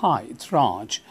Hi, 0.00 0.24
it's 0.30 0.50
Raj. 0.50 1.02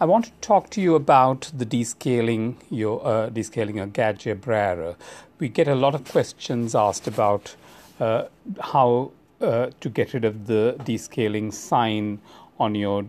I 0.00 0.04
want 0.04 0.24
to 0.24 0.32
talk 0.40 0.68
to 0.70 0.80
you 0.80 0.96
about 0.96 1.52
the 1.56 1.64
descaling 1.64 2.56
your 2.70 3.00
uh, 3.06 3.30
descaling 3.30 3.76
your 3.76 3.86
Gaggia 3.86 4.34
Brera. 4.34 4.96
We 5.38 5.48
get 5.48 5.68
a 5.68 5.76
lot 5.76 5.94
of 5.94 6.04
questions 6.10 6.74
asked 6.74 7.06
about 7.06 7.54
uh, 8.00 8.24
how 8.60 9.12
uh, 9.40 9.70
to 9.78 9.88
get 9.88 10.12
rid 10.12 10.24
of 10.24 10.48
the 10.48 10.74
descaling 10.80 11.52
sign 11.52 12.20
on 12.58 12.74
your 12.74 13.04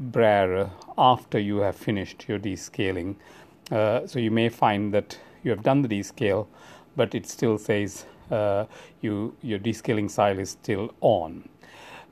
Brera 0.00 0.72
after 0.98 1.38
you 1.38 1.58
have 1.58 1.76
finished 1.76 2.24
your 2.26 2.40
descaling. 2.40 3.14
Uh, 3.70 4.04
so 4.08 4.18
you 4.18 4.32
may 4.32 4.48
find 4.48 4.92
that 4.92 5.16
you 5.44 5.52
have 5.52 5.62
done 5.62 5.82
the 5.82 5.88
descale, 5.88 6.48
but 6.96 7.14
it 7.14 7.28
still 7.28 7.56
says 7.56 8.04
uh, 8.32 8.64
you 9.00 9.36
your 9.42 9.60
descaling 9.60 10.10
sign 10.10 10.40
is 10.40 10.50
still 10.50 10.92
on. 11.00 11.48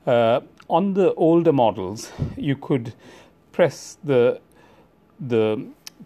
Uh, 0.05 0.41
on 0.67 0.93
the 0.93 1.13
older 1.13 1.53
models, 1.53 2.11
you 2.35 2.55
could 2.55 2.93
press 3.51 3.97
the 4.03 4.39
the 5.19 5.63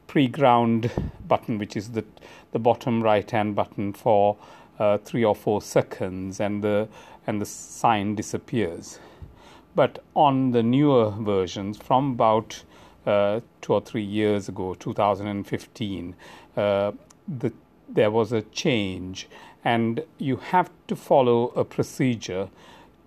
pre-ground 0.07 0.91
button, 1.27 1.57
which 1.57 1.77
is 1.77 1.91
the 1.91 2.03
the 2.51 2.59
bottom 2.59 3.01
right-hand 3.01 3.55
button, 3.55 3.93
for 3.93 4.35
uh, 4.79 4.97
three 4.97 5.23
or 5.23 5.35
four 5.35 5.61
seconds, 5.61 6.41
and 6.41 6.61
the 6.61 6.89
and 7.25 7.41
the 7.41 7.45
sign 7.45 8.15
disappears. 8.15 8.99
But 9.75 10.03
on 10.13 10.51
the 10.51 10.63
newer 10.63 11.11
versions, 11.11 11.77
from 11.77 12.11
about 12.11 12.63
uh, 13.05 13.39
two 13.61 13.73
or 13.73 13.81
three 13.81 14.03
years 14.03 14.49
ago, 14.49 14.73
2015, 14.73 16.15
uh, 16.55 16.91
the, 17.27 17.53
there 17.89 18.11
was 18.11 18.31
a 18.31 18.41
change, 18.41 19.27
and 19.63 20.03
you 20.17 20.37
have 20.37 20.69
to 20.87 20.95
follow 20.95 21.49
a 21.49 21.63
procedure 21.63 22.49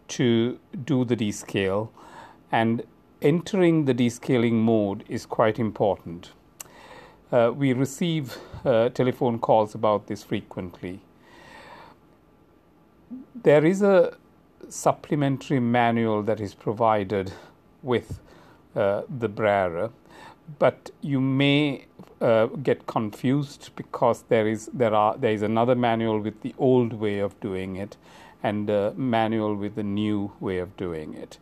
to 0.09 0.59
do 0.85 1.05
the 1.05 1.17
descale, 1.17 1.91
and 2.51 2.83
entering 3.21 3.85
the 3.85 3.95
descaling 3.95 4.55
mode 4.55 5.05
is 5.09 5.27
quite 5.27 5.59
important. 5.59 6.33
Uh, 7.31 7.53
we 7.55 7.73
receive 7.73 8.39
uh, 8.65 8.89
telephone 8.91 9.39
calls 9.39 9.75
about 9.75 10.07
this 10.07 10.23
frequently. 10.23 11.01
There 13.43 13.65
is 13.65 13.83
a 13.83 14.17
supplementary 14.69 15.61
manual 15.61 16.23
that 16.23 16.41
is 16.41 16.55
provided 16.55 17.33
with 17.83 18.21
uh, 18.75 19.03
the 19.19 19.29
Brera, 19.29 19.91
but 20.59 20.91
you 21.03 21.21
may 21.21 21.87
uh, 22.21 22.47
get 22.47 22.87
confused 22.87 23.71
because 23.77 24.23
there 24.29 24.49
is 24.49 24.71
there 24.73 24.95
are 24.95 25.17
there 25.17 25.33
is 25.33 25.43
another 25.43 25.75
manual 25.75 26.19
with 26.21 26.41
the 26.41 26.55
old 26.59 26.93
way 26.95 27.19
of 27.19 27.39
doing 27.41 27.77
it, 27.77 27.97
and 28.43 28.71
a 28.71 28.93
manual 28.97 29.55
with 29.55 29.75
the 29.75 29.83
new 29.83 30.33
way 30.41 30.59
of 30.59 30.77
doing 30.77 31.15
it. 31.15 31.39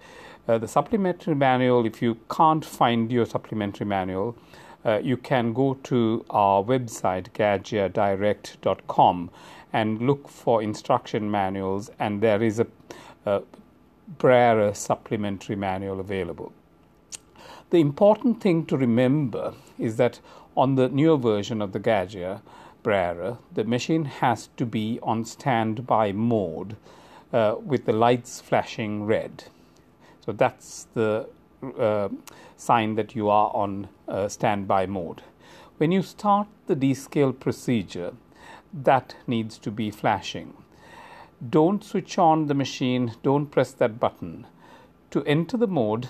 Uh, 0.49 0.59
the 0.59 0.69
supplementary 0.69 1.35
manual, 1.35 1.85
if 1.85 2.01
you 2.01 2.17
can't 2.31 2.65
find 2.65 3.11
your 3.11 3.27
supplementary 3.27 3.87
manual, 3.87 4.37
uh, 4.85 5.01
you 5.03 5.17
can 5.17 5.53
go 5.53 5.75
to 5.83 6.25
our 6.31 6.63
website, 6.63 7.29
gaggiadirect.com, 7.31 9.31
and 9.73 10.01
look 10.01 10.29
for 10.29 10.63
instruction 10.63 11.31
manuals, 11.31 11.91
and 11.99 12.23
there 12.23 12.43
is 12.43 12.61
a, 12.61 12.67
a 13.27 13.43
Brera 14.19 14.75
supplementary 14.75 15.57
manual 15.57 15.99
available. 15.99 16.53
The 17.71 17.81
important 17.81 18.41
thing 18.41 18.65
to 18.67 18.77
remember 18.77 19.53
is 19.79 19.97
that 19.97 20.21
on 20.57 20.77
the 20.77 20.89
newer 20.89 21.17
version 21.17 21.61
of 21.61 21.73
the 21.73 21.81
Gaggia, 21.81 22.41
The 22.87 23.65
machine 23.65 24.05
has 24.05 24.49
to 24.57 24.65
be 24.65 25.01
on 25.03 25.25
standby 25.25 26.13
mode 26.13 26.77
uh, 27.33 27.57
with 27.61 27.85
the 27.85 27.93
lights 27.93 28.41
flashing 28.41 29.07
red. 29.07 29.43
So 30.25 30.31
that's 30.31 30.87
the 30.95 31.29
uh, 31.77 32.11
sign 32.57 32.95
that 32.95 33.17
you 33.17 33.29
are 33.29 33.51
on 33.53 33.89
uh, 34.07 34.29
standby 34.29 34.87
mode. 34.87 35.23
When 35.79 35.91
you 35.91 36.01
start 36.03 36.47
the 36.69 36.77
descale 36.77 37.37
procedure, 37.37 38.13
that 38.73 39.17
needs 39.27 39.59
to 39.59 39.73
be 39.73 39.91
flashing. 39.91 40.55
Don't 41.51 41.83
switch 41.83 42.19
on 42.19 42.47
the 42.47 42.55
machine, 42.55 43.17
don't 43.25 43.47
press 43.47 43.73
that 43.73 43.99
button. 43.99 44.47
To 45.11 45.25
enter 45.25 45.57
the 45.57 45.67
mode, 45.67 46.09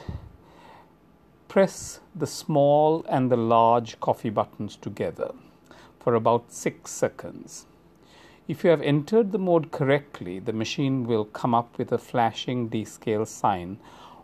press 1.49 2.01
the 2.15 2.27
small 2.27 3.03
and 3.09 3.31
the 3.31 3.37
large 3.39 3.99
coffee 3.99 4.29
buttons 4.29 4.77
together 4.77 5.33
for 6.07 6.15
about 6.15 6.53
6 6.53 6.89
seconds. 6.89 7.67
If 8.47 8.63
you 8.63 8.71
have 8.71 8.81
entered 8.81 9.33
the 9.33 9.41
mode 9.41 9.73
correctly, 9.73 10.39
the 10.39 10.53
machine 10.53 11.05
will 11.05 11.25
come 11.25 11.53
up 11.53 11.77
with 11.79 11.91
a 11.91 11.99
flashing 11.99 12.71
descale 12.71 13.27
sign 13.27 13.79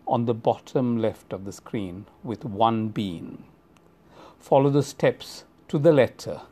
on 0.06 0.26
the 0.26 0.32
bottom 0.32 0.98
left 0.98 1.32
of 1.32 1.44
the 1.44 1.50
screen 1.50 2.06
with 2.22 2.44
one 2.44 2.90
bean. 2.90 3.42
Follow 4.38 4.70
the 4.70 4.84
steps 4.84 5.42
to 5.66 5.76
the 5.76 5.90
letter, 5.90 6.42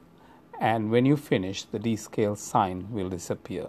and 0.61 0.91
when 0.91 1.07
you 1.07 1.17
finish, 1.17 1.63
the 1.63 1.79
descale 1.79 2.37
sign 2.37 2.89
will 2.91 3.09
disappear. 3.09 3.69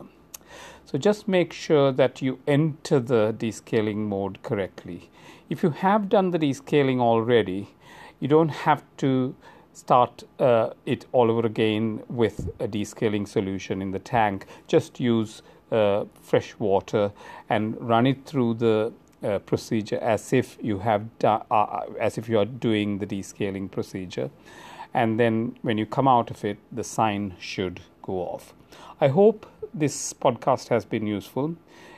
So 0.86 0.98
just 0.98 1.28
make 1.28 1.54
sure 1.54 1.92
that 1.92 2.24
you 2.24 2.40
enter 2.48 3.00
the 3.00 3.36
descaling 3.38 4.08
mode 4.08 4.42
correctly. 4.42 5.12
If 5.48 5.62
you 5.62 5.70
have 5.70 6.10
done 6.10 6.32
the 6.32 6.40
descaling 6.40 7.00
already, 7.00 7.76
you 8.20 8.28
don't 8.28 8.50
have 8.66 8.84
to 8.98 9.36
start 9.74 10.24
uh, 10.40 10.72
it 10.86 11.06
all 11.12 11.32
over 11.32 11.46
again 11.46 12.04
with 12.10 12.50
a 12.60 12.68
descaling 12.68 13.28
solution 13.28 13.82
in 13.82 13.92
the 13.92 14.00
tank. 14.00 14.46
Just 14.68 15.00
use 15.00 15.42
uh, 15.72 16.06
fresh 16.22 16.58
water 16.60 17.12
and 17.50 17.80
run 17.80 18.06
it 18.06 18.26
through 18.26 18.56
the 18.56 18.92
uh, 19.24 19.40
procedure 19.40 20.00
as 20.00 20.34
if 20.34 20.58
you 20.62 20.80
have 20.80 21.06
uh, 21.24 21.40
uh, 21.52 21.86
as 22.00 22.18
if 22.18 22.28
you 22.28 22.40
are 22.40 22.46
doing 22.46 22.98
the 22.98 23.06
descaling 23.06 23.70
procedure, 23.70 24.30
and 24.94 25.20
then 25.20 25.56
when 25.62 25.78
you 25.78 25.86
come 25.86 26.08
out 26.08 26.32
of 26.32 26.44
it, 26.44 26.58
the 26.72 26.84
sign 26.84 27.36
should 27.40 27.82
go 28.02 28.14
off. 28.14 28.54
I 29.00 29.10
hope 29.10 29.46
this 29.74 30.14
podcast 30.14 30.70
has 30.70 30.86
been 30.86 31.08
useful. 31.08 31.56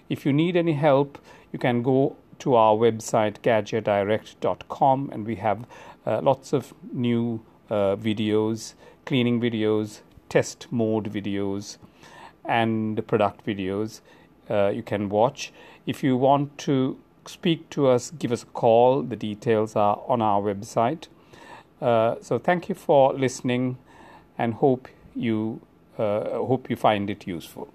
If 0.09 0.25
you 0.25 0.33
need 0.33 0.55
any 0.55 0.73
help, 0.73 1.17
you 1.51 1.59
can 1.59 1.81
go 1.81 2.17
to 2.39 2.55
our 2.55 2.75
website 2.75 3.39
gaggiadirect.com 3.39 5.09
and 5.13 5.25
we 5.25 5.35
have 5.35 5.65
uh, 6.05 6.19
lots 6.21 6.51
of 6.51 6.73
new 6.91 7.41
uh, 7.69 7.95
videos, 7.95 8.73
cleaning 9.05 9.39
videos, 9.39 10.01
test 10.29 10.67
mode 10.71 11.11
videos, 11.11 11.77
and 12.45 13.05
product 13.07 13.45
videos 13.45 14.01
uh, 14.49 14.69
you 14.69 14.83
can 14.83 15.09
watch. 15.09 15.51
If 15.85 16.03
you 16.03 16.17
want 16.17 16.57
to 16.59 16.97
speak 17.25 17.69
to 17.71 17.87
us, 17.87 18.11
give 18.11 18.31
us 18.31 18.43
a 18.43 18.47
call. 18.47 19.01
The 19.01 19.15
details 19.15 19.75
are 19.75 20.01
on 20.07 20.21
our 20.21 20.41
website. 20.41 21.07
Uh, 21.81 22.15
so 22.21 22.39
thank 22.39 22.69
you 22.69 22.75
for 22.75 23.13
listening, 23.13 23.77
and 24.37 24.53
hope 24.55 24.87
you 25.15 25.61
uh, 25.97 26.39
hope 26.45 26.69
you 26.69 26.75
find 26.75 27.09
it 27.09 27.27
useful. 27.27 27.67